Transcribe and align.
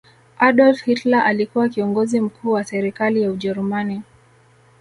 adolf 0.39 0.81
hitler 0.81 1.19
alikuwa 1.25 1.69
kiongozi 1.69 2.21
mkuu 2.21 2.51
wa 2.51 2.63
serikali 2.63 3.21
ya 3.21 3.31
ujerumani 3.31 4.01